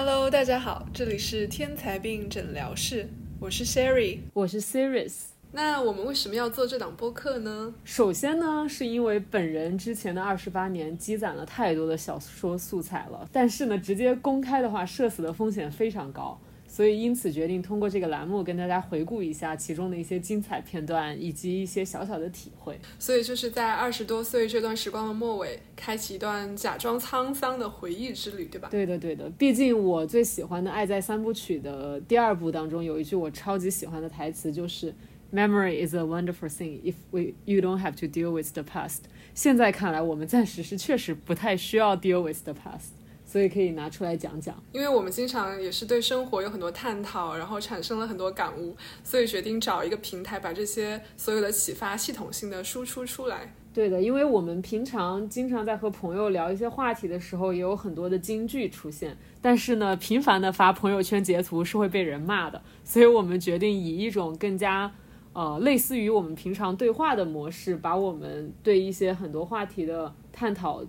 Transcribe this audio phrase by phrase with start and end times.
[0.00, 3.08] Hello，大家好，这里是天才病诊疗室，
[3.40, 5.14] 我是 Sherry，我是 Sirius。
[5.50, 7.74] 那我们为什么要做这档播客呢？
[7.82, 16.38] 首先呢，是因为本人之前的二十八年积攒了太多的小说素材了，但是呢，直接公开的话，社死的风险非常高。
[16.78, 22.78] 所以，因此决定通过这个栏目跟大家回顾一下其中的一些精彩片段，以及一些小小的体会。
[23.00, 28.68] 所以，就是在二十多岁这段时光的末尾，开启一段假装沧桑的回忆之旅，对吧？
[28.70, 29.28] 对的，对的。
[29.30, 34.94] 毕竟我最喜欢的《爱在三部曲》的第二部当中，有一句我超级喜欢的台词，就是
[35.32, 38.98] “Memory is a wonderful thing if we you don't have to deal with the past。”
[39.34, 42.97] 现在看来，我们暂时是确实不太需要 deal with the past。
[43.28, 48.74] 所以可以拿出来讲讲，因为我们经常也是对生活有很多探讨，然后产生了很多感悟，
[49.04, 53.54] 所以决定找一个平台，把这些所有的启发系统性的输出出来。
[53.74, 64.90] 对的，因为我们平常经常在和朋友聊一些话题的时候，也有很多的金句出现，但是呢，频繁的发朋友圈截图是会被人骂的，所以我们决定以一种更加
[65.34, 70.82] 呃类似于我们平常对话的模式，把我们对一些很多话题的探讨。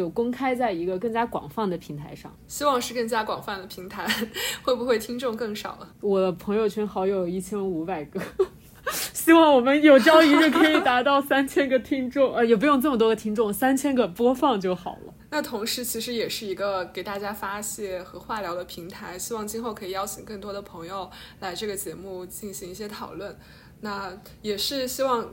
[0.00, 4.08] 就公开在一个更加广泛的平台上，希望是更加广泛的平台，
[4.62, 5.94] 会不会听众更少了？
[6.00, 8.18] 我的朋友圈好友一千五百个，
[9.12, 15.12] 希望我们有朝一日可以达到三千个听众，呃，也不用这么多个听众，三千个播放就好了。
[15.28, 23.36] 那同时，其实也是一个给大家发泄和化疗的平台，希望今后可以邀请更多的朋友来这个节目进行一些讨论。
[23.82, 25.28] 那也是希望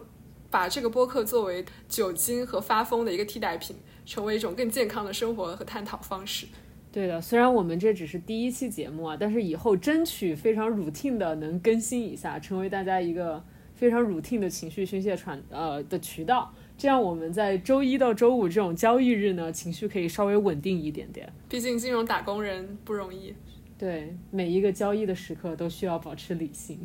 [0.51, 3.73] 把这个播客作为酒精和发疯的一个替代品。
[4.07, 6.47] 成为一种更健康的生活和探讨方式。
[6.91, 13.43] 对的，虽然我们这只是第一期节目啊，但是以后争取非常 routine 的能更新一下，成为大家一个
[13.75, 16.51] 非常 routine 的情绪宣泄传呃的渠道。
[16.77, 21.31] 这样我们在周一到周五这种交易日呢，情绪可以稍微稳定一点点。
[21.49, 23.35] 毕竟金融打工人不容易。
[23.77, 26.79] 对，每一个交易的时刻都需要保持理性。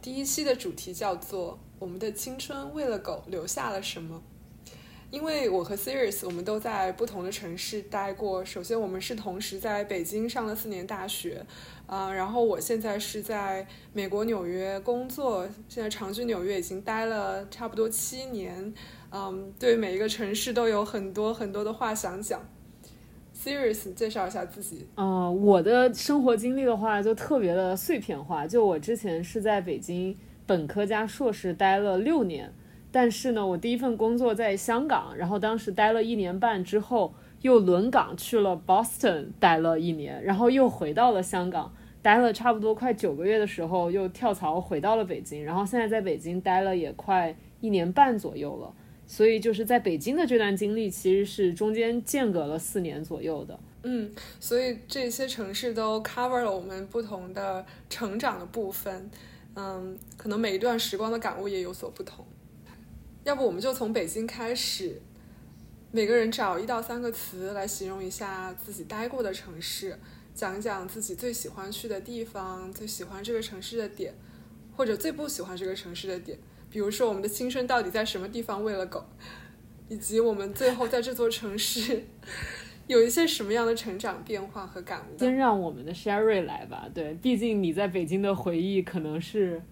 [0.00, 1.58] 第一期的主题叫做。
[1.82, 4.22] 我们的青春为了狗留下了什么？
[5.10, 8.44] 因为我和 Sirius 我们都在不同的城市待过。
[8.44, 11.44] 首先，我们是同时在北京上了四年大学，
[11.86, 18.72] 啊，然后我现在是在美国纽约工作，现在长居纽约已经待了差不多七年。
[19.10, 22.40] 嗯，对每一个城市都有很多很多的话想讲。
[23.36, 24.86] Sirius 介绍一下自己。
[24.96, 28.46] 嗯，我的生活经历的话就特别的碎片化。
[28.46, 30.16] 就我之前是在北京。
[30.52, 32.52] 本科加硕士待了六年，
[32.90, 48.74] 但是呢，我第一份工作在香港，然后当时待了一年半之后，又轮岗去了 Boston 待了一年，然后又回到了香港，待了差不多快九个月的时候，又跳槽回到了北京，然后现在在北京待了也快一年半左右了，
[49.06, 53.58] 所以就是在北京的这段经历其实是中间间隔了四年左右的。
[53.84, 59.10] 嗯，所以这些城市都 cover 了我们不同的成长的部分。
[59.54, 62.26] 嗯，可能每一段时光的感悟也有所不同。
[63.24, 65.00] 要不我们就从北京开始，
[65.90, 69.98] 每个人找一到三个词来形容一下自己待过的城市，
[70.34, 74.14] 讲一讲自己最喜欢去的地方，最喜欢这个城市的点，
[74.76, 76.38] 或者最不喜欢这个城市的点。
[76.70, 79.04] 比如说，我们的青春到底在什么地方喂了狗，
[79.88, 82.04] 以及我们最后在这座城市。
[82.86, 85.18] 有一些什么样的成长变化和感悟？
[85.18, 86.88] 先让我们的 Sherry 来吧。
[86.92, 89.62] 对，毕竟你在北京的回忆可能是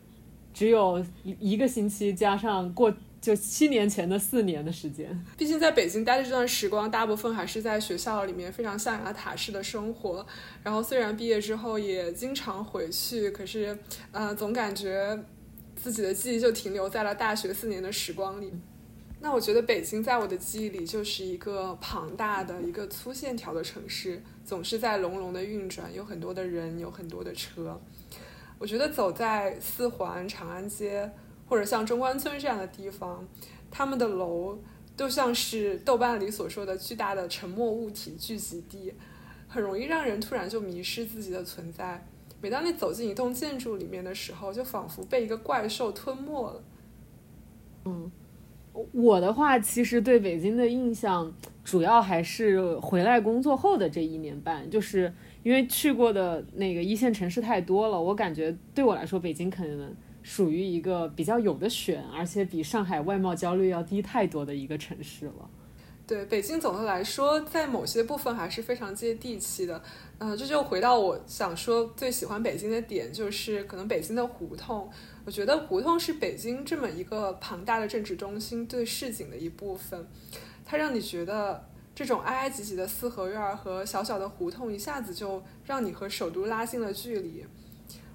[0.54, 5.24] 只有一个星期，加上过就七年前的四年的时间。
[5.36, 10.24] 毕竟在北京待的这段时光，大部分还是在学校里面非常象牙塔式的生活。
[10.62, 13.76] 然后虽然毕业之后也经常回去，可是
[14.12, 15.18] 呃，总感觉
[15.76, 18.50] 自己的记忆就停留在了大学四年的时光里。
[19.22, 27.78] 那我觉得北京在我的记忆里就是一个庞大的一个粗线条的城市，总是在隆隆的运转，有很多的人，有很多的车。
[28.58, 31.12] 我觉得走在四环、长安街，
[31.46, 33.28] 或者像中关村这样的地方，
[33.70, 34.58] 他们的楼
[34.96, 38.94] 都像是豆瓣里所说的巨大的沉默物体聚集地，
[39.46, 42.06] 很容易让人突然就迷失自己的存在。
[42.40, 46.64] 每当你走进一栋建筑里面的时候，就仿佛被一个怪兽吞没了。
[47.84, 48.10] 嗯。
[48.92, 51.32] 我的话，其实对北京的印象
[51.64, 55.12] 主要还是回来工作后的这一年半，就是
[55.42, 65.50] 因为去过的那个一线城市太多了，我感觉对我来说，北京可能属于一个比较有的选，而且比上海外贸焦虑要低太多的一个城市了。
[66.06, 69.80] 对，北京总的来说，在某些部分还是非常接地气的。
[70.18, 74.90] 嗯，这就回到我想说最喜欢北京的点，就是可能北京的胡同。
[75.30, 80.04] 我觉得胡同是北京这么一个庞大的政治中心对市井的一部分，
[80.64, 87.46] 它让你觉得这种挨挨挤挤的四合院和小小的胡同，一下子就让你和首都拉近了距离。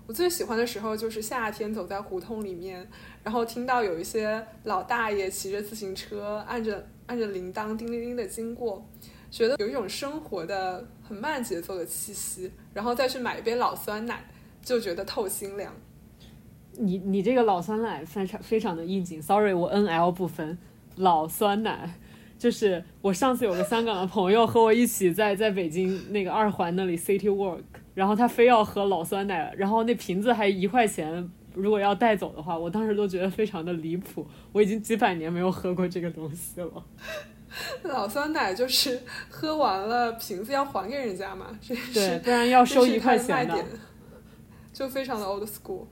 [0.06, 2.86] 我最喜欢的时候就是夏天，走在胡同里面，
[3.24, 8.86] 然后听到有一些老大爷骑着自行车，按着按着铃铛，叮铃铃的经过，
[9.32, 14.30] 觉得有一种生活的很慢节奏的气息，然后再去买一杯老酸奶，
[14.62, 15.74] 就觉得透心凉。
[16.78, 20.58] 你你这个老酸奶非常非常的应景，sorry，我 N L 不分，
[20.96, 21.96] 老酸奶。
[22.38, 27.60] 就是我上次有个香港的朋友和我一起在在北京那个二环那里 City Walk，
[27.94, 34.28] 然后他非要喝老酸奶，然后那瓶子还一块钱，如果要带走的话，我当时都觉得非常的离谱。
[34.52, 36.86] 我已经几百年没有喝过这个东西了。
[37.84, 41.58] 老酸奶就是喝完了瓶子要还给人家嘛，
[41.94, 43.64] 对，不然要收一块钱的，
[44.74, 45.86] 就非常的 old school。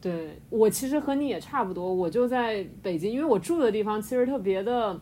[0.00, 5.00] 对我其实和你也差不多，我就在北京，因为我住的地方其实特别的。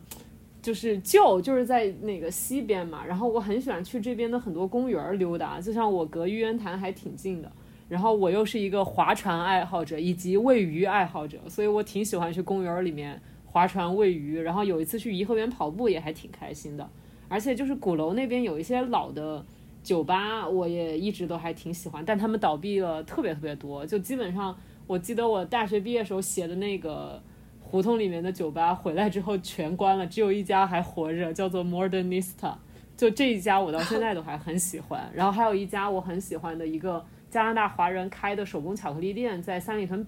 [0.61, 7.51] 就是旧，就是在那个西边嘛，然后我很喜欢去这边的很多公园溜达，就像我隔玉渊潭还挺近的，
[7.87, 16.89] 然后我又是一个划船爱好者以及喂鱼爱好者，所以我挺喜欢去公园里面划船喂鱼，然后有一次去颐和园跑步也还挺开心的，
[17.27, 19.45] 而且就是鼓楼那边有一些老的
[19.83, 24.57] 酒吧，我也一直都还挺喜欢，但他们倒闭了特别特别多，就基本上
[24.87, 27.21] 我记得我大学毕业时候写的那个。
[27.67, 32.55] 胡同里面的酒吧回来之后全关了，只有一家还活着，叫做 Modernista。
[32.95, 35.11] 就这一家我到现在都还很喜欢。
[35.13, 40.05] 然后还有一家我很喜欢的一个加拿大华人开的手工巧克力店，在三里屯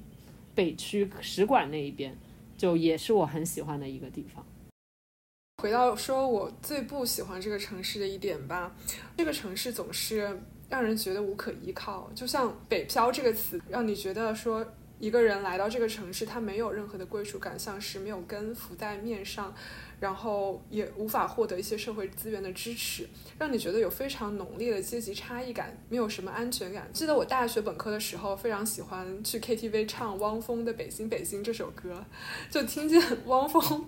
[0.54, 2.16] 北区使馆那一边，
[2.56, 4.46] 就也是我很喜欢的一个地方。
[5.58, 8.72] 回到说我最不喜欢这个城市的一点吧，
[9.18, 14.66] 这个城市总是让人觉得无可依靠，就像“北漂”这个词，让你觉得说。
[15.00, 19.54] 一个人来到这个城市，他没有任何的归属感，像是没有根浮在面上。
[20.00, 23.08] 然后也无法获得一些社会资源的支持，
[23.40, 26.88] 让你觉得有非常浓烈的阶级差异感，没有什么安全感。
[26.94, 32.06] 记得我大学本科的时候，非常喜欢去 KTV 唱汪峰的《北京北京》这首歌，
[32.52, 33.88] 就听见汪峰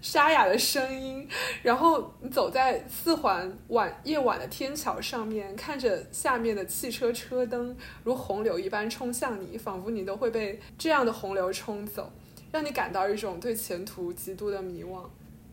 [0.00, 1.28] 沙哑的声音，
[1.62, 12.12] 然后你走在四环晚夜晚的天桥上面，看着下面的汽车车灯如洪流一般冲向你，仿佛你都会被这样的洪流冲走，
[12.52, 15.02] 让你感到一种对前途极度的迷惘。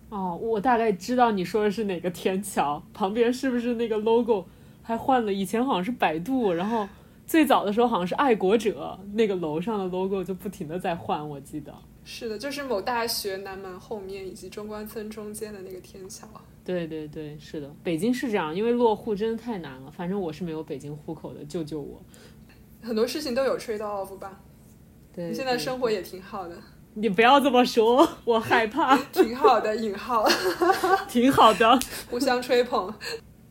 [0.10, 4.46] 哦，我大概知道你说的是哪个天桥旁边是不是那个 logo
[4.82, 5.34] 还换了？
[5.34, 6.88] 以前好像是百度，然后
[7.26, 11.74] 最早的时候好像是爱国者那个楼上的 logo 就不停的在换，我记得。
[12.04, 16.28] 是的，就是某大学南门后面以及中关村中间的那个天桥。
[16.64, 19.90] 对对对，是的，北京是这样，因为落户真的太难了。
[19.90, 22.00] 反正我是没有北京户口的，救救我！
[22.84, 24.40] 很多事情都有 trade off 吧？
[25.12, 26.56] 对，你现在生活也挺好的。
[26.98, 28.98] 你不要这么说， 我害怕。
[29.12, 30.26] 挺好的，引号，
[31.10, 31.78] 挺好的，
[32.10, 32.94] 互相吹捧。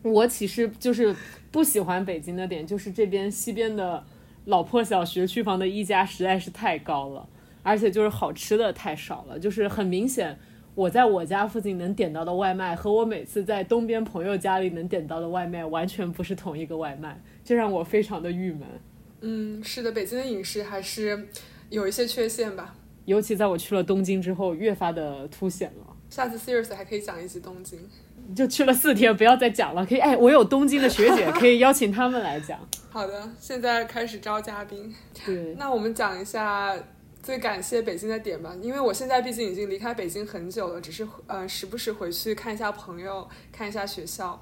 [0.02, 1.14] 我其实就是
[1.50, 4.02] 不喜欢北京的点，就是这边西边的
[4.46, 7.28] 老破小学区房的溢价实在是太高了，
[7.62, 9.38] 而且就是好吃的太少了。
[9.38, 10.38] 就是很明显，
[10.74, 18.62] 我在我家附近能点到的外卖，和我每次在东边朋友家里能点到的外卖，完全不是同一个外卖，这让我非常的郁闷。
[19.20, 21.28] 嗯，是的，北京的饮食还是
[21.68, 22.74] 有一些缺陷吧。
[23.04, 25.96] 尤其在我去了东京之后，越发的凸显了。
[26.10, 27.78] 下次 serious 还可以讲一集东京，
[28.36, 29.84] 就去了四天，不要再讲了。
[29.84, 32.58] 可以，哎，我有东京的学姐，可以邀请他们来讲。
[32.90, 34.94] 好的，现在开始招嘉宾。
[35.26, 36.76] 对，那我们讲一下
[37.20, 38.54] 最感谢北京的点吧。
[38.62, 44.40] 因为我现在毕竟已经离开北京很久了，只是呃时不时回去看一下朋友，看一下学校。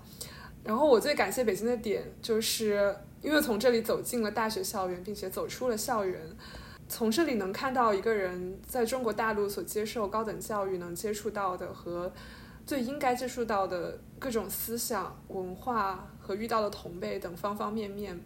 [0.63, 6.21] 然后我最感谢北京的点，就是因为从这里走进了大学校园，并且走出了校园。
[6.93, 12.13] 从这里能看到一个人在中国大陆所接受高等教育能接触到的和
[12.67, 18.21] 最应该接触到的各种思想文化和遇到的同辈等方方面面，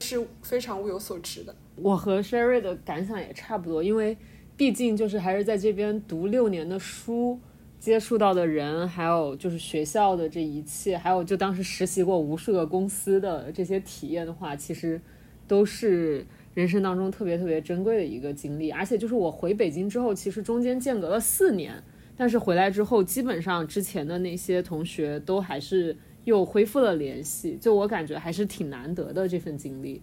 [0.00, 1.56] 是非常物有所值的。
[1.76, 4.18] 我和 Sherry 的感想也差不多，因为
[4.54, 7.40] 毕竟就是还是在这边读六年的书，
[7.80, 15.00] 接触到的人，还有就是学校的这一切，还有就当时实习过无数个公司的这些体验的话，其实
[15.48, 16.26] 都是。
[16.54, 21.74] 人生当中特别特别珍贵的一个经历，而且就是我回北京之后，其实中间间隔了四年，
[22.16, 30.00] 但是回来之后，基本上之前的那些同学都还是又恢复了联系，就我感觉还是挺难得的这份经历。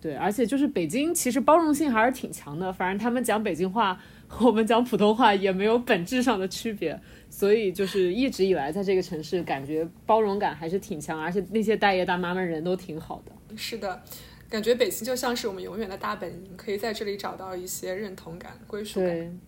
[0.00, 6.98] 对，而且就是北京其实包容性还是挺强的，反正他们讲北京话和我们讲普通话也没有本质上的区别，
[7.30, 13.56] 所以就是一直以来在这个城市感觉包容感还是挺强，而且那些大爷大妈们人都挺好的。
[13.56, 14.02] 是的。
[14.54, 19.40] 感觉北京就像是我们永远的大本营可以在这里找到一些认同感归属感。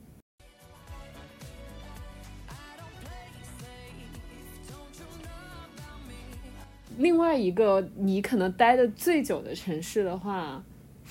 [6.98, 10.60] 另外一个你可能待的最久的城市的话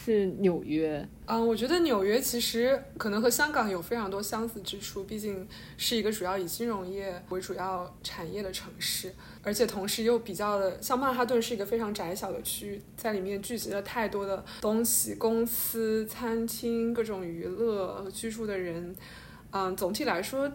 [0.05, 1.03] 是纽约。
[1.25, 5.47] 嗯，我觉得纽约其实可能和香港有非常多相似之处，毕竟
[5.77, 18.95] 是一个主要以金融业为主要产业的城市，而且同时又比较的像曼哈顿是一个非常窄小的区域，在里面聚集了太多的东西，公司、餐厅、各种娱乐居住的人。
[19.49, 20.51] 嗯，总体来说。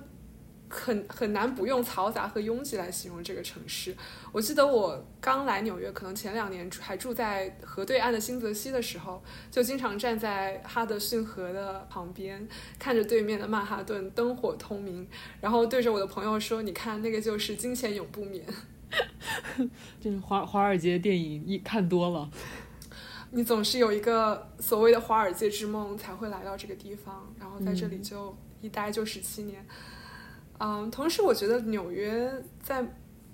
[0.71, 3.95] 很很难不用嘈杂和拥挤来形容这个城市。
[4.31, 12.49] 我记得我刚来纽约，可能前两年还住在河对岸的新泽西的时候，就经常站在哈德逊河的旁边，
[12.79, 15.07] 看着对面的曼哈顿灯火通明，
[15.41, 18.47] 然后对着我的朋友说：“你看，那个就是金钱永不眠。”
[20.01, 22.31] 就是华华尔街电影一看多了，
[23.33, 29.65] 你总是有一个所谓的华尔街之梦才会来到这个地方，然后在这里就一待就十七年。
[29.69, 29.77] 嗯，
[30.63, 32.31] 嗯同时我觉得纽约
[32.63, 32.87] 在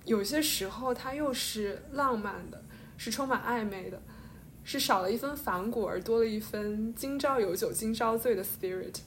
[0.04, 2.64] 有些时候它又是浪漫的，
[2.96, 4.00] 是充满暧昧的，
[4.62, 9.00] 是少了一分反骨而多了一分今朝有酒今朝醉的 spirit。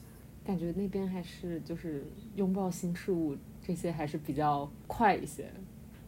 [0.44, 5.50] 感觉那边还是就是拥抱新事物这些还是比较快一些，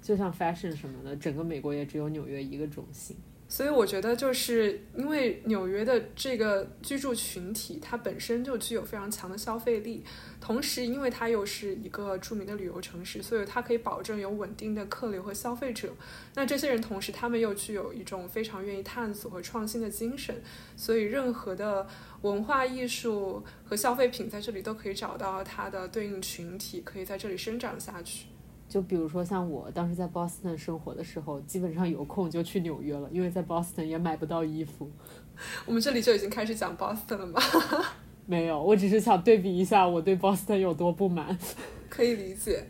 [0.02, 3.16] 就像 fashion 什么的，整个美国也只有纽约一个中心。
[3.52, 10.02] 所以我觉得，就是因为纽约的这个居住群体，它本身就具有非常强的消费力，
[10.40, 15.92] 同时因为它又是一个著名的旅游城市，所以它可以保证有稳定的客流和消费者。
[16.34, 20.34] 那这些人同时，他们又具有一种非常愿意探索和创新的精神，
[20.74, 21.86] 所以任何的
[22.22, 28.28] 文化艺术和消费品在这里都可以找到它的对应群体，可以在这里生长下去。
[28.72, 34.90] 就比如说像我当时在 Boston 生活的时候，基本上有空就去纽约了，因为在 Boston 也买不到衣服。
[35.66, 37.38] 我们这里就已经开始讲 Boston 了吗？
[38.24, 41.38] 没有，我只是想对比一下我对 Boston 有多不满。
[41.90, 42.64] 可以理解。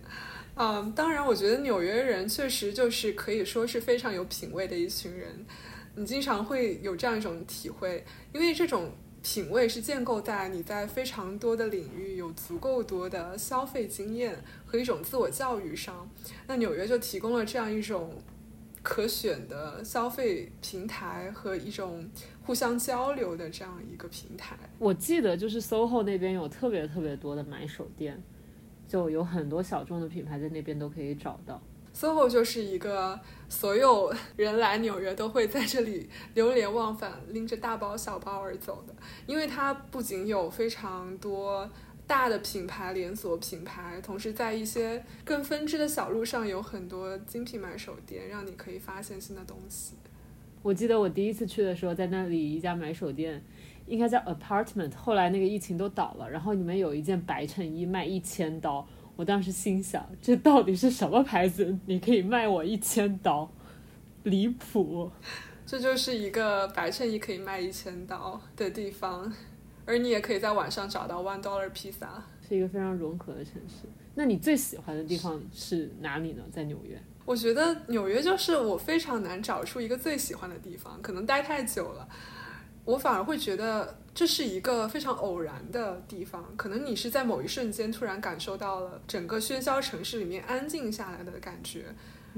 [0.57, 5.47] 嗯，当然，我觉得纽约人确实就是可以说是非常有品味的一群人。
[5.95, 8.05] 你经常会有这样一种体会，
[8.35, 8.91] 因为这种。
[9.23, 16.11] 品味是建构在你在非常多的领域有足够多的消费经验和一种自我教育上。
[16.47, 18.15] 那纽约就提供了这样一种
[18.83, 22.11] 可选的消费平台和一种
[22.45, 24.57] 互相交流的这样一个平台。
[24.79, 28.21] 我记得就是 SOHO 那边有特别特别多的买手店，
[28.89, 31.63] 就有很多小众的品牌在那边都可以找到。
[31.95, 33.21] SOHO 就是一个
[33.53, 38.95] 所有人来纽约都会在这里流连忘返，拎着大包小包而走的，
[39.27, 41.71] 因为它不仅有非常多
[42.07, 49.97] 大的品牌连锁品牌，同时在一些更分支的小路上有很多精品买手店，让你可以发现新的东西。
[50.63, 53.45] 我记得我第一次去的时候，在那里一家买手店，
[53.87, 58.89] 应该叫 Apartment，后来那个疫情都倒了，然后里面有一件白衬衣卖一千刀。
[59.17, 61.79] 我当时心想，这到底是什么牌子？
[61.87, 63.51] 你可以卖我一千刀，
[64.25, 65.11] 离谱！
[65.65, 69.33] 这就是一个白衬衣可以卖一千刀的地方，
[69.87, 73.87] 而你也可以在网上找到 one dollar 披萨，是一个非常融合的城市。
[74.15, 76.43] 那你最喜欢的地方是哪里呢？
[76.53, 77.01] 在纽约？
[77.25, 82.09] 我觉得纽约就是我非常难找出一个最喜欢的地方，可能待太久了。
[82.85, 91.95] 我反而会觉得这是一个非常偶然的地方，可能你是在某一瞬间突然感受到了整个喧嚣城市里面安静下来的感觉，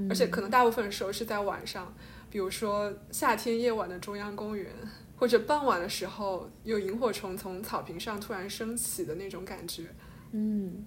[0.08, 1.94] 而且可能大部分时候是在晚上，
[2.30, 4.70] 比如说夏天夜晚的中央公园，
[5.16, 9.84] 或者傍晚的时候有萤火虫从草坪上突然升起的那种感觉，
[10.32, 10.84] 嗯，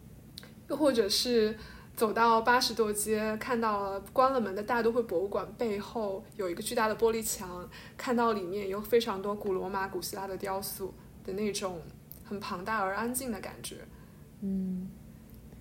[0.70, 1.58] 又或者是。
[1.98, 10.94] 走到八十多街，看到了关了门的大都会博物馆背后有一个巨大的玻璃墙，看到里面有非常多古罗马、古希腊的雕塑
[11.26, 11.82] 的那种
[12.24, 13.78] 很庞大而安静的感觉。
[14.42, 14.88] 嗯，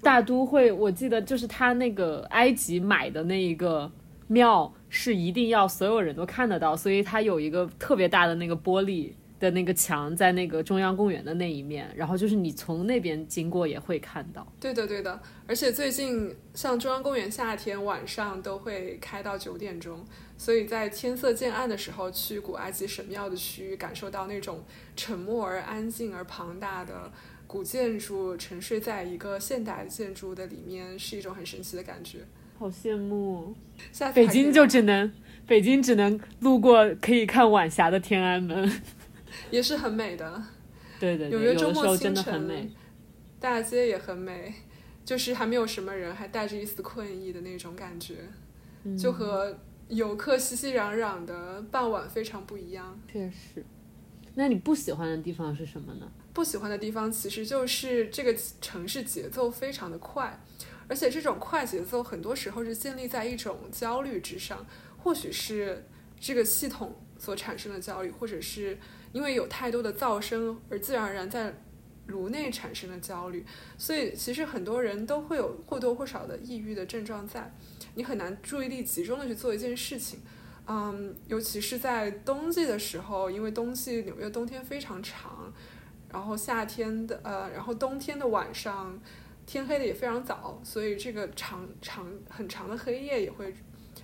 [0.03, 3.91] 大都会，我记得就是他那个埃及买的那一个
[4.27, 9.15] 庙是一定要所有人都看得到，所以它有一个特别大的那个玻璃。
[9.39, 14.47] 的那个墙在那个中央公园的那一面，然后就是你从那边经过也会看到。
[14.59, 15.21] 对的，对的。
[15.47, 20.05] 而且最近像中央公园夏天晚上都会开到九点钟，
[20.39, 24.65] 所以在天色渐暗的时候去古埃及神庙的区域，感受到那种
[24.97, 27.13] 沉默而安静而庞大的
[27.47, 32.21] 古建筑沉睡在一个现代建筑的里面，是一种很神奇的感觉。
[32.59, 33.55] 好羡慕。
[34.15, 35.13] 北京就只能
[35.47, 38.73] 北京只能路过可以看晚霞的天安门。
[39.51, 40.43] 也是很美的，
[40.99, 42.71] 对对，纽约周末清晨，
[43.39, 44.55] 大街也很美，
[45.05, 48.29] 就是还没有什么人，还带着一丝困意的那种感觉，
[48.99, 53.01] 就和游客熙熙攘攘的傍晚非常不一样。
[53.11, 53.65] 确实，
[54.35, 56.11] 那你不喜欢的地方是什么呢？
[56.33, 60.39] 不喜欢的地方其实就是这个城市节奏非常的快，
[60.87, 64.67] 而且这种快节奏很多时候是建立在一种焦虑之上。
[64.99, 65.87] 或许是
[66.19, 68.77] 这个系统所产生的焦虑，或者是
[69.13, 71.55] 因为有太多的噪声而自然而然在
[72.07, 73.45] 颅内产生的焦虑。
[73.77, 77.53] 所以其实很多人都会有或多或少的抑郁的症状在，
[77.95, 80.21] 你很难注意力集中的去做一件事情。
[80.69, 85.53] 嗯，尤其是在冬季的时候，因为冬季纽约冬天非常长，
[86.13, 89.01] 然后夏天的呃，然后冬天的晚上
[89.47, 93.55] 天黑的也非常早，所以这个长长很长的黑夜也会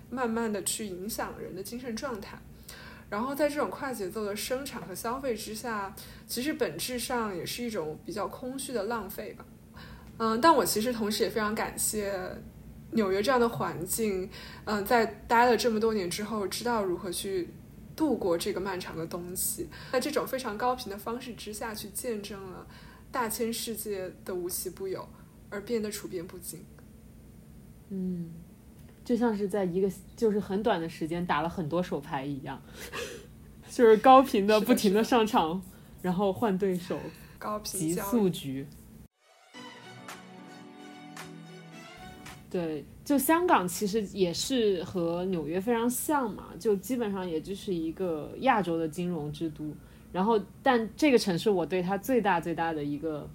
[0.08, 2.38] 慢慢的去影响人的精神状态。
[3.12, 5.94] 然后在这种快节奏的生产和消费之下，
[6.26, 9.44] 其实本质上也是一种比较空虚的浪费吧。
[10.16, 12.10] 嗯，但我其实同时也非常感谢。
[12.92, 14.28] 纽约这样的环境，
[14.64, 17.48] 嗯，在待了这么多年之后，知道如何去
[17.94, 22.66] 度过这个漫长的冬季，在这种非常高频的方式之下去见证了
[23.10, 25.06] 大千世界的无奇不有，
[25.50, 26.64] 而变得处变不惊。
[27.88, 28.30] 嗯，
[29.04, 32.60] 就像是在一个就是很短的时间打了很多手牌一样，
[33.70, 35.60] 就是高频的不停的上场，
[36.00, 36.98] 然后换对手，
[37.38, 38.66] 高频急速局。
[42.50, 49.74] 对，就香港其实也是和纽约非常像嘛，就基本上也就是一个亚洲的金融之都。
[50.12, 53.26] 然后，但这个城市我对它最大最大的一个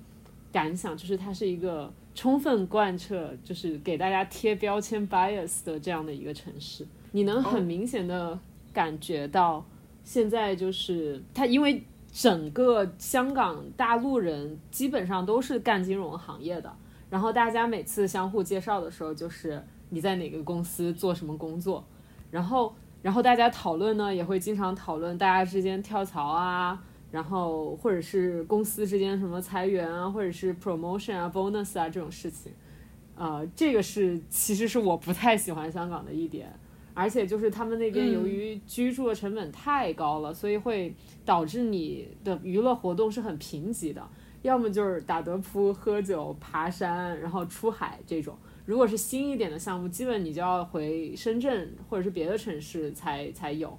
[0.51, 6.83] 感想就是，它是一个充分贯彻就是给大家贴标签 bias 的这样的一个城市。
[7.11, 8.37] 你能很明显的
[8.73, 9.63] 感觉到，
[10.03, 16.75] 现在就是它，因为整个香港大陆人基本上都是干金融行业的。
[17.07, 21.85] 然后大家每次相互介绍的时候，就是你在哪个公司做什么工作，
[22.31, 26.83] 然后，然后大家讨论呢，也会经常讨论大家之间跳槽啊，
[27.17, 32.51] 然后或者是公司之间什么裁员啊，或者是 promotion 啊、bonus 啊这种事情，
[33.15, 36.47] 呃，这个是其实是我不太喜欢香港的一点，
[36.93, 40.93] 而且就是他们那边由于居住的成本太高了，所以会
[41.25, 44.07] 导致你的娱乐活动是很贫瘠的。
[44.43, 48.37] 要么就是打德扑、喝酒、爬山，然后出海这种。
[48.63, 53.75] 如果是新一点的项目，基本你就要回深圳或者是别的城市才才有。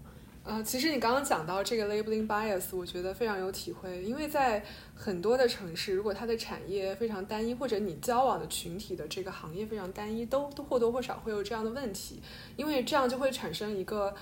[0.48, 4.02] 呃，其实你刚刚讲到这个 labeling bias，我觉得非常有体会。
[4.02, 12.22] 因为在很多的城市，如果它的产业非常单一，或者你交往的群体的这个行业非常单一，都都或多或少会有这样的问题。
[12.56, 14.14] 因为这样就会产生一个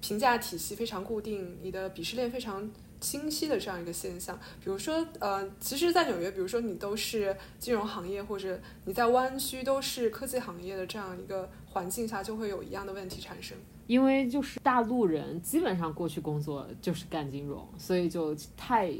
[0.00, 2.70] 评价体系非常固定，你的鄙视链非常。
[3.00, 13.58] 清晰的这样一个现象，比如说，呃，其实，在纽约，比如说你都是金融行业，或者你在湾区都是科技行业的这样一个环境下，就会有一样的问题产生。
[13.92, 18.90] 因为就是大陆人基本上过去工作就是干金融，所以就太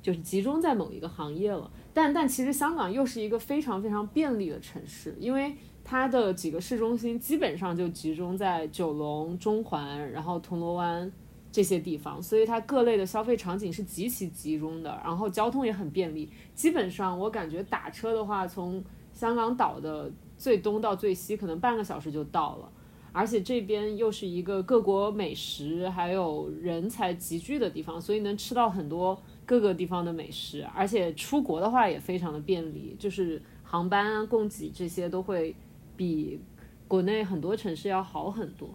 [0.00, 1.68] 就是集中在某一个行业了。
[1.92, 11.10] 但但其实香港又是一个非常非常便利的城市，因为它的几个市中心基本上就集中在九龙、中环，然后铜锣湾。
[11.52, 16.30] 这些地方，所以它各类的消费场景是极其集中的，然后交通也很便利。
[16.54, 18.80] 基本上我感觉打车的话，从
[19.12, 22.70] 香港岛的最东到最西，可能半个小时就到了。
[23.12, 30.66] 而且这边又是一个各国美食还有人才集聚的地方，所以能吃到很多各个地方的美食。
[30.74, 35.54] 而且出国的话也非常的便利，就是航班啊、供给这些都会
[35.96, 36.40] 比
[36.86, 38.68] 国内很多城市要好很多。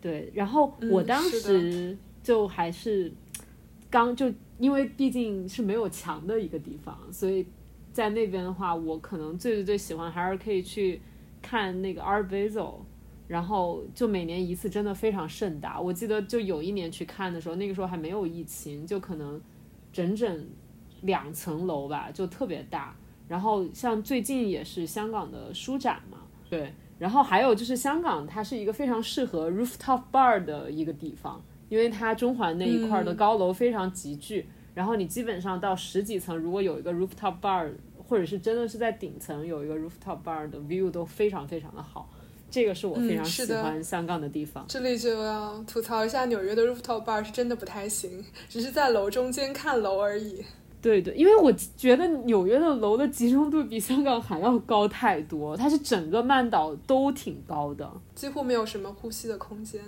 [0.00, 3.12] 对，然后我当时就还是
[3.90, 7.44] 刚就因为毕竟是没有墙的一个地方，所以
[7.92, 11.00] 在那边的话，我可能最最最喜欢还是可以去
[11.42, 12.76] 看那个 Art Basel，
[13.30, 15.80] 然后就每年一次，真的非常盛大。
[15.80, 19.40] 我记得就有一年去看的时候，那个时候还没有疫情，就可能
[19.92, 20.48] 整整
[21.02, 22.92] 两层楼吧，就特别大。
[23.28, 26.72] 然后像最近也是香港的书展嘛，对。
[26.98, 42.10] 然后还有就是香港，它是一个非常适合 rooftop bar 的一个地方，因为它中环那一块的高楼非常集聚，然后你基本上到十几层，如果有一个 rooftop bar，或者是真的是在顶层有一个 rooftop bar 的 view 都非常非常的好，
[42.50, 44.64] 这个是我非常喜欢香港的地方。
[44.68, 50.44] 这里就要吐槽一下纽约的 rooftop bar 是真的不太行，只是在楼中间看楼而已。
[50.82, 59.78] 对对，因为我觉得纽约的楼的集中度比香港还要高太多，它是整个曼岛都挺高的，几乎没有什么呼吸的空间。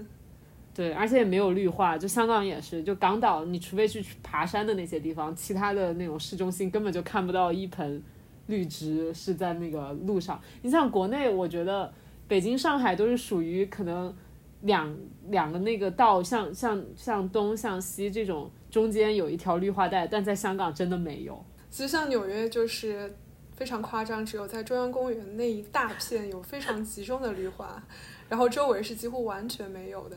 [0.74, 8.02] 对，而且也没有绿化，就香港也是，就港岛，你除非去爬山的那些地方，其他的那种市中心根本就看不到一盆
[8.46, 10.38] 绿植是在那个路上。
[10.60, 11.90] 你像国内，我觉得
[12.32, 14.16] 北京、上海都是属于可能
[14.62, 14.96] 两
[15.28, 18.50] 两个那个道，像像向东向西这种。
[18.70, 21.44] 中间有一条绿化带，但在香港真的没有。
[21.68, 23.14] 其实像纽约就是
[23.54, 27.84] 非常夸张，只有在中央公园那一大片有非常集中的绿化。
[28.30, 30.16] 然后周围是几乎完全没有的。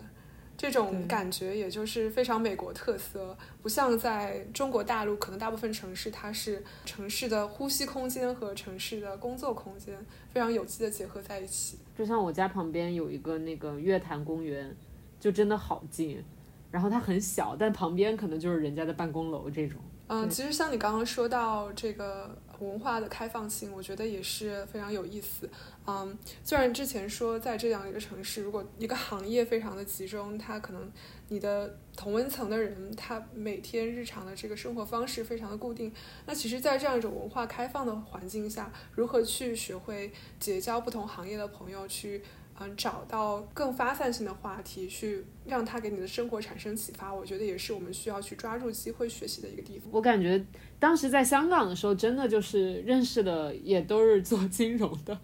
[0.58, 9.94] 这种感觉也就是非常美国特色，不像在中国大陆，可能大部分城市它是城市的呼吸空间和城市的工作空间
[10.32, 11.78] 非常有机的结合在一起。
[11.98, 14.76] 就像我家旁边有一个那个月坛公园，
[15.20, 16.24] 就真的好近，
[16.72, 19.80] 然后它很小，但旁边可能就是人家的办公楼这种。
[20.08, 25.50] 嗯，其实像你刚刚说到这个文化的开放性，我觉得也是非常有意思。
[25.88, 30.92] 嗯，虽然之前说在这样一个城市，如果一个行业非常的集中，它可能
[31.30, 35.92] 你的同温层的人，他每天日常的这个生活方式非常的固定。
[36.26, 42.22] 那其实，在这样一种文化开放的环境下，如何去学会结交不同行业的朋友，去
[42.60, 49.90] 嗯找到更发散性的话题，去让它给你的生活产生启发，我觉得也是我们需要去抓住机会学习的一个地方。
[49.92, 50.44] 我感觉
[50.78, 55.18] 当时在香港的时候，真的就是认识的也都是做金融的，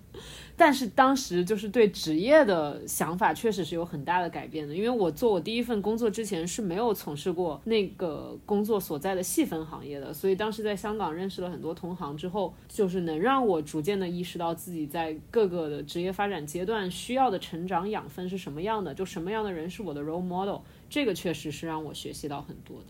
[0.56, 4.74] 但是当时就是对职业的想法确实是有很大的改变的。
[4.74, 22.86] 因为我做我第一份工作之前是没有从事过那个工作所在的细分行业的，所以当时在香港认识了很多同行之后，就是能让我逐渐的意识到自己在各个的职业发展阶段需要的成长养分是什么样的，就什么样的人是我的 role model，这个确实是让我学习到很多的。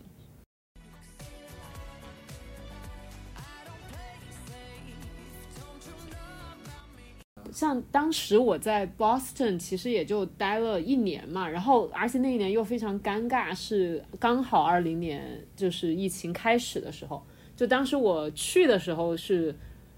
[7.52, 17.22] 像当时我在 Boston，其实也就待了一年嘛，然后而且那一年又非常尴尬，是刚好二零年就是疫情开始的时候，
[17.54, 19.54] 就当时我去的时候是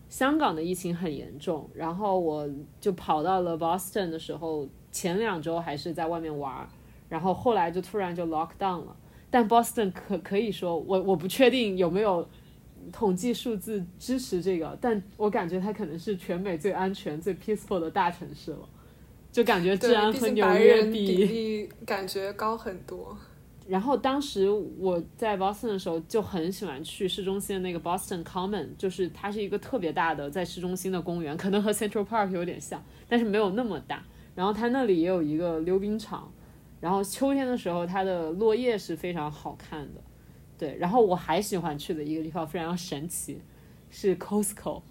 [0.09, 2.49] 香港的疫情很严重，然后我
[2.81, 6.69] 就跑到了 Boston 的时候，前两周还是在外面玩，
[7.09, 8.97] 然后后来就突然就 lock down 了，
[9.31, 12.29] 但 Boston 可可以说我我不确定有没有。
[12.93, 18.69] 统计数字支持这个，但我感觉它可能是全美最安全、最 peaceful 的大城市了，
[19.33, 23.17] 就感觉治安和纽约比感觉高很多。
[23.67, 34.05] 然后当时我在 Boston 的时候就很喜欢去市中心的那个 Boston Common，就是它是一个特别大的在市中心的公园，可能和 Central Park 有点像，但是没有那么大。
[34.35, 36.31] 然后它那里也有一个溜冰场，
[36.81, 40.01] 然后秋天的时候它的落叶是非常好看的。
[40.59, 43.41] 对，然后我还喜欢去的一个地方非常神奇，
[43.91, 44.83] 是 Costco，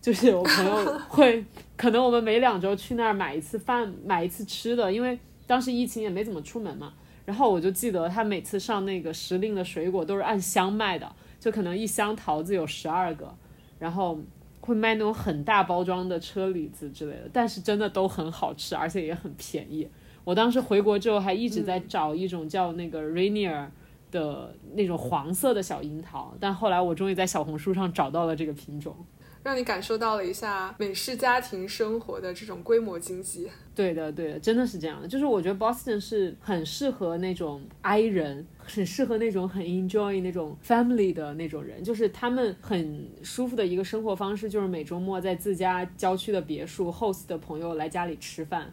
[0.00, 1.44] 就是我朋友 会，
[1.76, 6.94] 可能我们每两周去那儿买一次饭，买一次吃的，因为当时疫情也没怎么出门嘛。
[7.24, 13.32] 然后我就记得他每次上那个时令的水果都是按箱卖的，就可能一箱桃子有十二个，
[13.78, 14.18] 然后
[14.60, 19.88] 会卖那种很大包装的车厘子之类的，但是真的都很好吃，而且也很便宜。
[20.24, 23.68] 我当时回国之后还一直在找一种叫那个 Rainier
[24.12, 28.94] 的那种黄色的小樱桃，但后来我终于在小红书上找到了这个品种。
[29.42, 33.50] 让你感受到了一下美式家庭生活的这种规模经济。
[33.74, 35.08] 对的，对的，真的是这样的。
[35.08, 41.82] 就是我觉得 Boston 是很适合那种 I 人，很适合那种很 enjoy 那种 family 的那种人。
[41.82, 48.72] 就是他们很舒服的一个生活方式，就是每周末在自家郊区的别墅 host 的朋友来家里吃饭。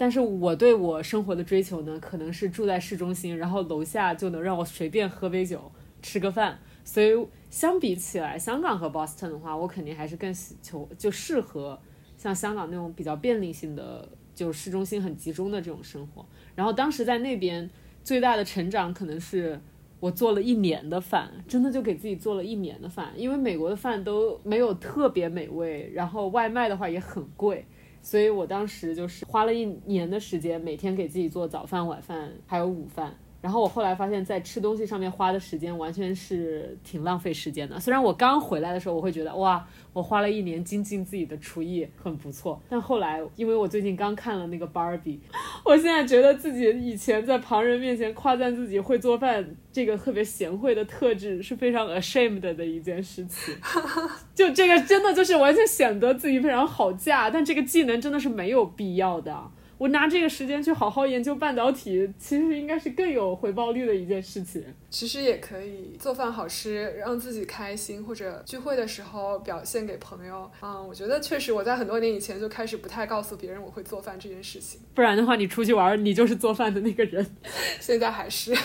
[0.00, 6.58] 但是我对我生活的追求呢，可能是住在市中心，然后楼下就能让我随便喝杯酒、吃个饭。
[6.86, 7.14] 所以
[7.50, 11.78] 相比起来，香港和 Boston 的话，我肯定还是更喜求就适合
[12.16, 16.24] 像香港那种比较便利性的，就市中心很集中的这种生活。
[16.54, 17.68] 然后当时在那边
[18.02, 19.60] 最大的成长可能是
[20.00, 27.66] 我做了一年的饭，真的就给自己做了一年的饭，因为美国的饭都没有特别美味，然后外卖的话也很贵。
[28.02, 33.14] 所以我当时就是花了一年的时间，每天给自己做早饭、晚饭，还有午饭。
[33.40, 37.80] 然后我后来发现，在吃东西上面花的时间完全是挺浪费时间的。
[37.80, 42.60] 虽然我刚回来的时候，我会觉得哇，我花了一年精进自己的厨艺，很不错。
[42.68, 45.18] 但后来，因为我最近刚看了那个 Barbie，
[45.64, 53.54] 我现在觉得自己以前在旁人面前夸赞自己会做饭这个特别贤惠的特质是非常 ashamed 的一件事情。
[54.34, 59.50] 就这个真的就是完全显得自己非常好嫁，但这个技能真的是没有必要的。
[59.80, 64.62] 我拿这个时间去好好研究半导体，其实应该是更有回报率的一件事情。
[64.90, 70.50] 其实也可以做饭好吃，让自己开心，或者聚会的时候表现给朋友。
[70.60, 77.26] 嗯，我觉得确实我在很多年以前就开始不太告诉别人我会做饭这件事情，不然的话，你出去玩，你就是做饭的那个人。
[77.80, 78.54] 现在还是。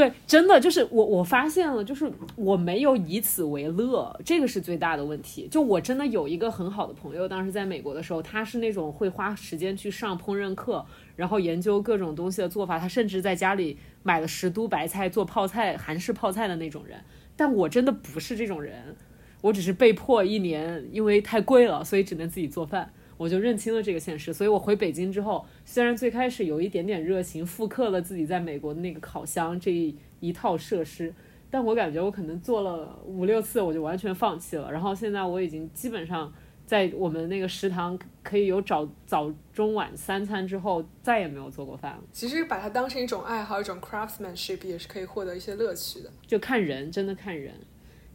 [0.00, 5.46] 对，真的就是我，我发现了，就是我没有以此为乐，这个是最大的问题。
[5.50, 10.82] 就我真的有一个很好的朋友，当时在美国的时候，他是那种会花时间去上烹饪课，
[11.16, 16.98] 然后研究各种东西的做法，他甚至在家里买了十都白菜做泡菜，韩式泡菜的那种人。
[17.36, 18.96] 但我真的不是这种人，
[19.42, 22.90] 我只是被迫一年因为太贵了，所以只能自己做饭。
[23.20, 24.32] 我就认清了这个现实。
[24.32, 31.12] 所以我回北京之后，虽然最开始有一点点热情，复刻了自己在美国的那个烤箱这一一套设施，
[31.50, 34.72] 但我感觉我可能做了五六次，我就完全放弃了。
[34.72, 36.32] 然后现在我已经基本上。
[36.70, 42.02] 在我们那个食堂可以有早早中晚三餐之后，再也没有做过饭了。
[42.12, 46.08] 其实把它当成一种爱好，一种 craftsmanship 也是可以获得一些乐趣的。
[46.28, 47.52] 就看人，真的看人。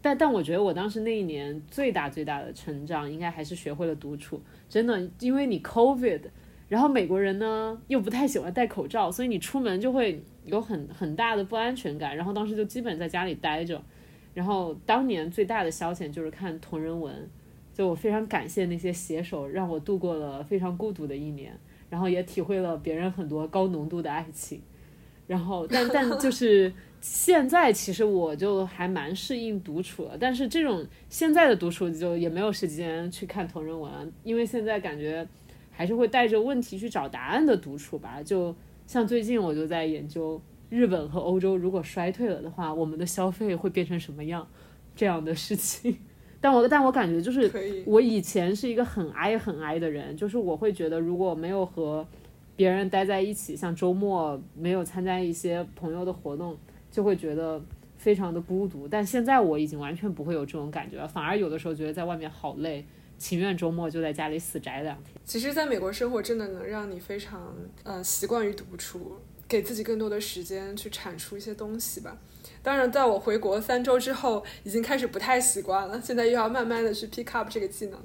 [0.06, 4.40] 但但我觉得我当时那一年最大最大的成长，应该还是学会了独处。
[4.70, 6.22] 真的，因为你 COVID，
[6.70, 12.16] 然后美国人呢又不太喜欢戴口罩，所以你出门就会有很很大的不安全感。
[12.16, 13.82] 然后当时就基本在家里待着。
[14.36, 17.28] 然后当年最大的消遣就是看同人文。
[17.74, 21.52] 就我非常感谢那些写手，让我度过了非常孤独的一年，
[21.90, 24.62] 然后也体会了别人很多高浓度的爱情，
[25.26, 33.92] 然后但但就是现在其实我就还蛮适应独处了，但是这种现在的独处就也没有时间去看同人文，
[34.24, 35.28] 因为现在感觉
[35.70, 38.22] 还是会带着问题去找答案的独处吧。
[38.24, 38.56] 就
[38.88, 44.48] 像最近我就在研究日本和欧洲如果衰退了的话，我们的消费会变成什么样
[44.96, 45.96] 这样的事情。
[46.42, 52.06] 但我但我感觉就是，我以前是一个很哀很哀的人，就是我会觉得如果没有和
[52.56, 56.56] 别人待在一起，像周末没有参加一些朋友的活动，
[56.96, 57.62] 就会觉得
[57.98, 58.88] 非常的孤独。
[58.88, 62.86] 但现在我已经完全不会有这种感觉了，反而有的时候觉得在外面好累，
[63.18, 65.14] 情愿周末就在家里死宅两天。
[65.26, 67.54] 其实，在美国生活真的能让你非常
[67.84, 72.18] 呃习惯于独处，给自己更多的时间去产出一些东西吧。
[72.64, 76.00] 当然，在我回国三周之后，已经开始不太习惯了。
[76.02, 78.00] 现在又要慢慢的去 pick up 这个技能。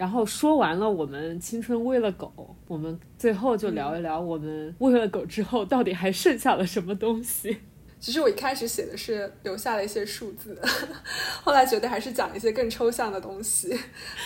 [0.00, 7.58] 然后说完了我们青春喂了狗，我们最后就聊一聊我们喂了狗之后到底还剩下了什么东西。
[7.98, 10.58] 其实我一开始写的是留下了一些数字，
[11.44, 13.78] 后来觉得还是讲一些更抽象的东西，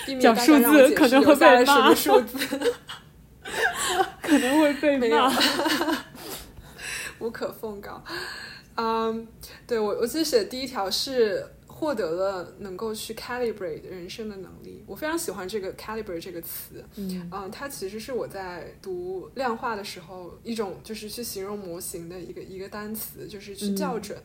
[0.06, 2.38] 避免大家让我解释留下了什么数 字。
[4.22, 5.28] 可能会被骂，
[7.18, 8.00] 无可奉告。
[8.76, 9.26] 嗯，
[9.66, 11.44] 对我，我其实写的第一条是。
[11.76, 16.84] 获得了能够去 calibrate 人生的能力，我非常喜欢这个 calibrate 这个词。
[16.94, 24.16] 嗯，它其实是我在读量化的时候一种就是去形容模型的一个一个单词，就是去校准。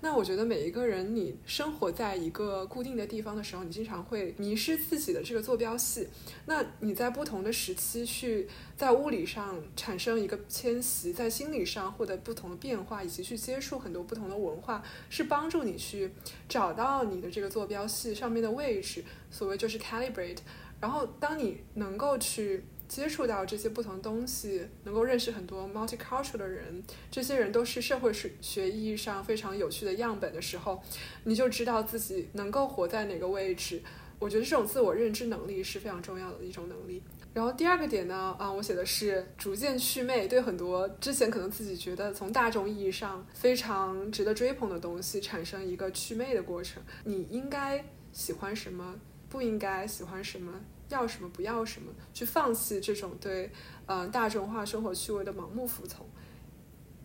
[0.00, 6.08] 那我觉得每一个人，你生活在一个固定的地方的时候，你经常会迷失自己的这个坐标系。
[6.46, 8.48] 那你在不同的时期去
[8.78, 16.12] 在物理上产生一个迁徙，在心理上获得不同的变化，以及去接触很多不同的文化，是帮助你去
[16.48, 17.02] 找到。
[17.02, 20.38] 你的这个坐标系上面的位置，所谓就是 calibrate。
[20.80, 30.80] 然后，当你能够去接触到这些不同东西，能够认识很多 multicultural 的人，这些人都是社会学意义上非常有趣的样本的时候，
[31.24, 33.82] 你就知道自己能够活在哪个位置。
[34.20, 37.02] 我觉得这种自我认知能力是非常重要的一种能力。
[37.38, 46.82] 然后第二个点呢，啊，我写的是逐渐祛魅，对很多之前可能自己觉得从大众意义上非常值得追捧的东西产生一个祛魅的过程。
[47.04, 48.92] 你应该喜欢什么，
[49.28, 50.52] 不应该喜欢什么，
[50.88, 53.48] 要什么不要什么，去放弃这种对
[53.86, 56.04] 嗯大众化生活趣味的盲目服从，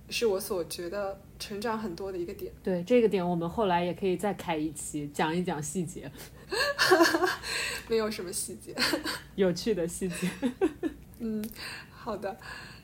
[0.10, 2.52] 是我所觉得成长很多的一个点。
[2.64, 6.12] 对这个点，我们后来也可以再开一期讲一讲细节。
[7.88, 8.76] 没有什么细节，
[9.36, 10.30] 有趣的细节。
[11.20, 11.44] 嗯，
[11.92, 12.38] 好的。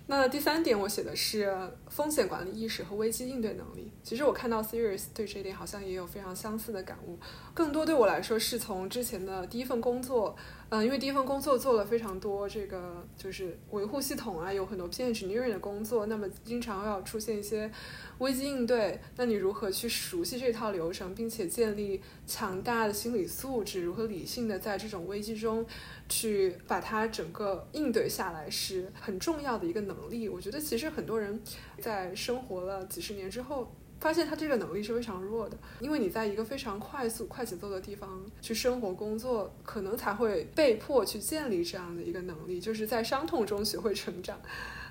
[0.08, 1.55] 那第三点，我写的是
[1.88, 3.91] 风险管理意识和危机应对能力。
[4.03, 7.19] 其实我看到 Serious 对这一点好像也有非常相似的感悟。
[7.53, 10.36] 更多对我来说，是从之前的第一份工作。
[10.71, 17.71] 嗯，因为第一份工作做了非常多这个就是维护系统啊，有很多偏 engineering 的工作，那么经常要出现一些
[18.19, 18.99] 危机应对。
[19.15, 25.65] 那你如何去熟悉这套流程，并且建立强大的心理素质，如何理性的在这种危机中
[26.08, 30.29] 去把它整个应对下来，是很重要的一个能力。
[30.29, 31.41] 我觉得其实很多人
[31.82, 33.73] 在生活了几十年之后。
[33.99, 44.39] 发现他这个能力是非常弱的，因为你在一个非常快速、快节奏的地方去生活、工作，可能才会被迫去建立这样的一个能力，就是在伤痛中学会成长。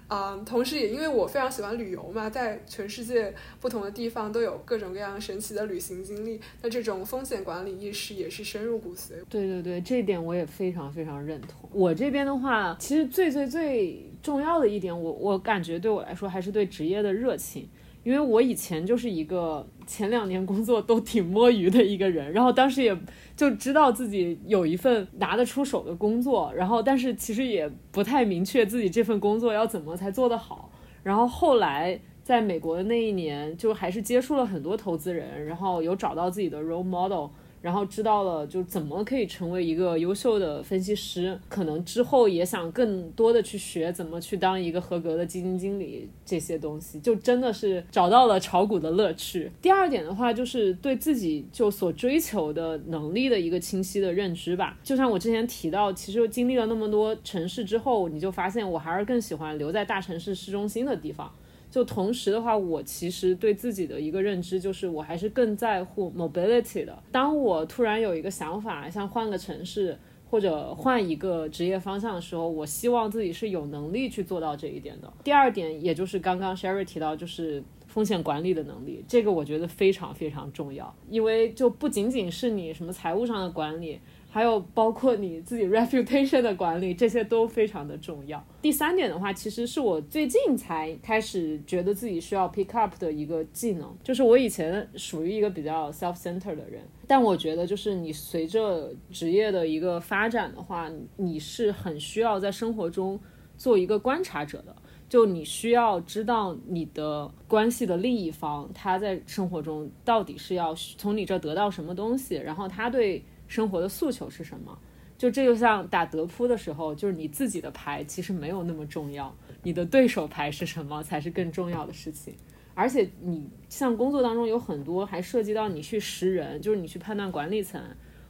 [0.08, 9.22] 啊，同时也因为我非常喜欢旅游嘛，在全世界不同的地方都有各种各样神奇的旅行经历，那这种风险管理意识也是深入骨髓。
[9.28, 11.68] 对对对，这一点我也非常非常认同。
[11.74, 17.68] 我这边的话，其实最最最重要的一点，我我感觉对我来说还是对职业的热情。
[18.08, 22.96] 因为我以前就是一个前两年工作都挺摸鱼的一个人，然后当时也
[23.36, 30.72] 就知道自己有一份拿得出手的工作，然后但是其实也不太明确自己这份工作要怎么才做得好。
[31.02, 37.28] 然后后来在美国的那一年，就还是接触了很多投资人，然后有找到自己的 role model。
[37.60, 49.50] 然后知道了就怎么可以成为一个优秀的分析师，可能之后也想更多的去学怎么去当一个合格的基金经理，这些东西就真的是找到了炒股的乐趣。
[49.60, 54.78] 第二点的话，就是对自己就所追求的能力的一个清晰的认知吧。
[54.82, 61.30] 就像我之前提到，其实经历了那么多城市之后，你就发现我还是更喜欢留在大城市市中心的地方。
[61.78, 67.00] 就同时的话，我其实对自己的一个认知就是，我还是更在乎 mobility 的。
[67.12, 69.96] 当我突然有一个想法，像换个城市
[70.28, 75.12] 或者换一个职业方向的时候，我希望自己是有能力去做到这一点的。
[75.22, 84.00] 第二点，也就是刚刚 Sherry 提到，就是风险管理的能力，这个我觉得非常非常重要，因为就不仅仅是你什么财务上的管理。
[84.30, 88.44] 还有包括你自己 reputation 的管理，这些都非常的重要。
[88.60, 103.18] 第三点的话，其实是我最近才开始觉得自己需要 pick up 的一个技能，就是我以前属于一个比较 self center 的人，但我觉得就是你随着职业的一个发展的话，你是很需要在生活中
[103.56, 104.76] 做一个观察者的，
[105.08, 113.24] 就你需要知道你的关系的另一方他在生活中到底是要从你这得到什么东西，然后他对。
[113.48, 114.78] 生活的诉求是什么？
[115.16, 119.34] 就这就像打德扑的时候，就是你自己的牌其实没有那么重要，
[119.64, 122.34] 你的对手牌是什么才是更重要的事情。
[122.74, 127.82] 而且你像工作当中有很多还涉及到你去识人，就是你去判断管理层，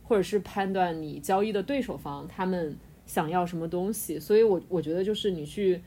[0.02, 4.18] 或者是判断你交易的对手方他们想要什么东西。
[4.18, 5.82] 所以我我觉得就是你去。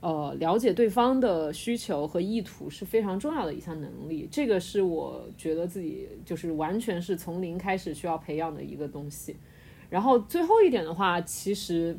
[0.00, 9.36] 呃，了解对方的需求和意图是非常重要的一项能力，这个是我觉得自己就是完全是从零开始需要培养的一个东西。
[9.90, 11.94] 然后最后一点的话，其实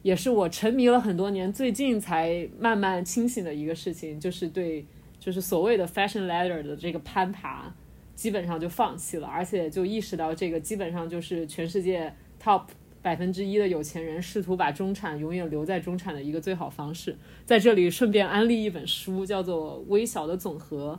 [0.00, 4.86] 也是我沉迷了很多年，最近才慢慢清醒的一个事情，就是对，
[5.20, 7.70] 就是所谓的 fashion ladder 的这个攀爬，
[8.14, 12.62] 基本上就放弃了，而且就意识到这个基本上就是全世界 top。
[13.02, 20.98] 百分之一的有钱人试图把中产永远留在中产的一个最好方式，在这里顺便安利一本书，叫做《微小的总和》，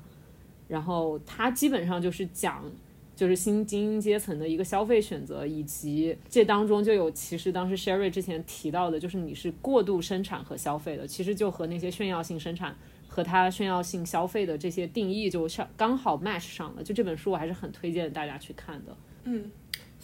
[0.68, 2.70] 然后它基本上就是讲，
[3.16, 12.76] 就是新精英阶层的一个消费选择，以及这当中就有其实当时 Sherry 之前提到的，就是你是过度生产和消费的，其实就和那些炫耀性生产
[13.08, 19.50] 和它炫耀性消费的这些定义就上刚好 match 上了，就这本书我还是很推荐大家去看的，嗯。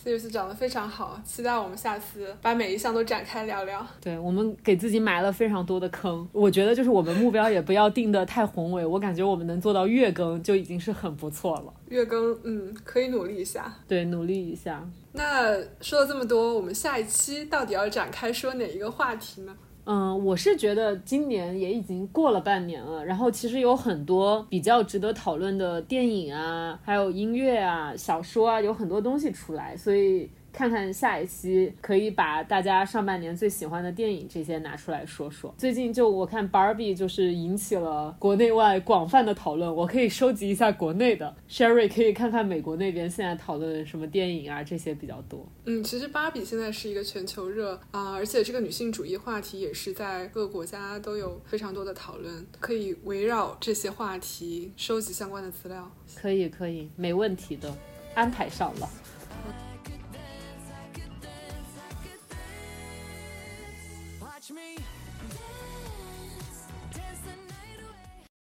[0.03, 3.85] 这次讲的非常好，期待我们下次把每一项都展开聊聊。
[4.01, 11.73] 对我们给自己埋了非常多的坑，我觉得就是我们目标也不要定的太宏伟，我感觉我们能做到月更就已经是很不错了。
[11.89, 13.71] 月更，嗯，可以努力一下。
[13.87, 14.83] 对，努力一下。
[15.11, 19.55] 那说了这么多，我们下一期到底要展开说哪一个话题呢？
[19.85, 30.29] 嗯，我是觉得今年也已经过了半年了，然后其实有很多比较值得讨论的电影啊，还有音乐啊、小说啊，有很多东西出来，所以。
[30.51, 35.53] 看看下一期，可以把大家上半年最喜欢的电影这些拿出来说说。
[35.57, 45.45] 最近就我看 Barbie 就是引起了国内外广泛的讨论，我可以收集一下国内的，Sherry 可以看看美国那边现在讨论什么电影啊，这些比较多。
[45.65, 55.89] 嗯，其实芭比现在是一个全球热啊，而且这个女性主义话题也是在各个国家都有非常多的讨论，可以围绕这些话题收集相关的资料。
[56.15, 57.73] 可以，可以，没问题的，
[58.15, 58.89] 安排上了。